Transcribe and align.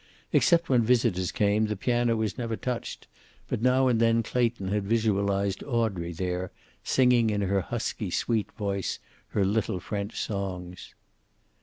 Except 0.33 0.67
when 0.67 0.81
visitors 0.81 1.31
came, 1.31 1.67
the 1.67 1.75
piano 1.75 2.15
was 2.15 2.35
never 2.35 2.55
touched, 2.55 3.05
but 3.47 3.61
now 3.61 3.87
and 3.87 3.99
then 3.99 4.23
Clayton 4.23 4.69
had 4.69 4.83
visualized 4.83 5.63
Audrey 5.63 6.11
there, 6.11 6.51
singing 6.83 7.29
in 7.29 7.41
her 7.41 7.61
husky 7.61 8.09
sweet 8.09 8.51
voice 8.53 8.97
her 9.27 9.45
little 9.45 9.79
French 9.79 10.19
songs. 10.19 10.95